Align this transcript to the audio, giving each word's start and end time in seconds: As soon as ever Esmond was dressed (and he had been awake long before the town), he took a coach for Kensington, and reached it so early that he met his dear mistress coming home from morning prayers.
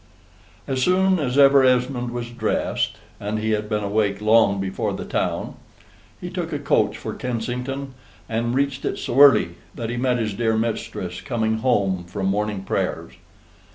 As 0.67 0.81
soon 0.81 1.19
as 1.19 1.37
ever 1.37 1.63
Esmond 1.63 2.09
was 2.09 2.31
dressed 2.31 2.97
(and 3.19 3.37
he 3.37 3.51
had 3.51 3.69
been 3.69 3.83
awake 3.83 4.19
long 4.19 4.59
before 4.59 4.93
the 4.93 5.05
town), 5.05 5.53
he 6.19 6.27
took 6.31 6.51
a 6.51 6.57
coach 6.57 6.97
for 6.97 7.13
Kensington, 7.13 7.93
and 8.27 8.55
reached 8.55 8.83
it 8.83 8.97
so 8.97 9.19
early 9.21 9.49
that 9.75 9.91
he 9.91 9.97
met 9.97 10.17
his 10.17 10.33
dear 10.33 10.57
mistress 10.57 11.21
coming 11.21 11.59
home 11.59 12.05
from 12.05 12.25
morning 12.25 12.63
prayers. 12.63 13.13